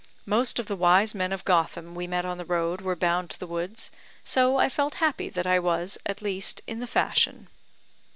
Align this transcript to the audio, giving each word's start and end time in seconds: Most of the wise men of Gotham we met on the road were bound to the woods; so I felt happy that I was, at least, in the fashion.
Most 0.25 0.57
of 0.57 0.65
the 0.65 0.75
wise 0.75 1.13
men 1.13 1.31
of 1.31 1.45
Gotham 1.45 1.93
we 1.93 2.07
met 2.07 2.25
on 2.25 2.39
the 2.39 2.45
road 2.45 2.81
were 2.81 2.95
bound 2.95 3.29
to 3.29 3.39
the 3.39 3.45
woods; 3.45 3.91
so 4.23 4.57
I 4.57 4.67
felt 4.67 4.95
happy 4.95 5.29
that 5.29 5.45
I 5.45 5.59
was, 5.59 5.99
at 6.07 6.23
least, 6.23 6.59
in 6.65 6.79
the 6.79 6.87
fashion. 6.87 7.49